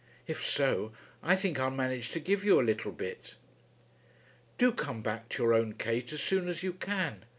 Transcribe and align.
If 0.25 0.43
so, 0.43 0.93
I 1.21 1.35
think 1.35 1.59
I'll 1.59 1.69
manage 1.69 2.09
to 2.13 2.19
give 2.19 2.43
you 2.43 2.59
a 2.59 2.63
little 2.65 2.91
bit. 2.91 3.35
Do 4.57 4.71
come 4.71 5.03
back 5.03 5.29
to 5.29 5.43
your 5.43 5.53
own 5.53 5.73
Kate 5.75 6.11
as 6.11 6.23
soon 6.23 6.47
as 6.47 6.63
you 6.63 6.73
can. 6.73 7.23